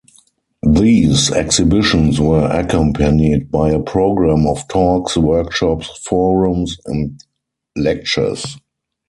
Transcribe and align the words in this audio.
These 0.67 1.31
exhibitions 1.31 2.19
were 2.19 2.49
accompanied 2.51 3.51
by 3.51 3.69
a 3.69 3.79
programme 3.79 4.47
of 4.47 4.67
talks, 4.67 5.15
workshops, 5.15 5.89
forums 6.03 6.75
and 6.87 7.23
lectures. 7.75 8.57